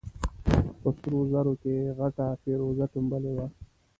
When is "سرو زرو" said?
0.97-1.53